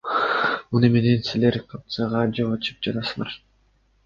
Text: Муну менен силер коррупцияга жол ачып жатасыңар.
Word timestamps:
Муну 0.75 0.87
менен 0.95 1.21
силер 1.27 1.57
коррупцияга 1.75 2.23
жол 2.39 2.57
ачып 2.59 2.81
жатасыңар. 2.89 3.39